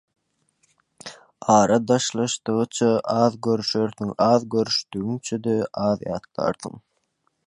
Ara 1.55 1.77
daşlaşdygyça 1.87 2.89
az 3.21 3.33
görüşersiň, 3.45 4.09
az 4.31 4.41
görüşdigiňçe-de 4.53 5.55
az 5.89 5.97
ýatlarsyň. 6.11 6.75